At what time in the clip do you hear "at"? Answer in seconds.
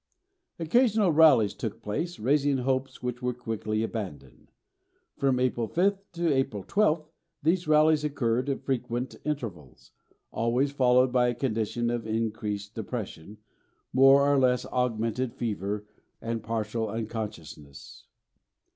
8.49-8.63